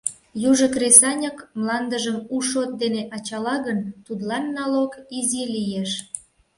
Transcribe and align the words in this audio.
Южо 0.49 0.65
кресаньык 0.73 1.37
мландыжым 1.59 2.17
у 2.35 2.37
шот 2.47 2.71
дене 2.81 3.01
ачала 3.15 3.55
гын, 3.65 3.79
тудлан 4.05 4.45
налог 4.57 4.91
изи 5.17 5.43
лиеш. 5.53 5.91